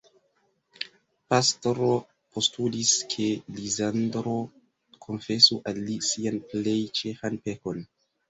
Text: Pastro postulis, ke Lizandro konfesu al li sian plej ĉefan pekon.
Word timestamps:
Pastro 1.33 1.89
postulis, 2.37 2.93
ke 3.11 3.27
Lizandro 3.59 4.33
konfesu 5.05 5.61
al 5.73 5.77
li 5.91 5.99
sian 6.09 6.41
plej 6.55 6.77
ĉefan 7.01 7.37
pekon. 7.47 7.85